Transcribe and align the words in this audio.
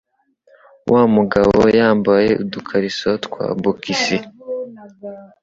Wa 0.91 1.03
mugabo 1.15 1.59
yambaye 1.79 2.29
udukariso 2.43 3.09
twa 3.25 3.45
bokisi. 3.61 4.17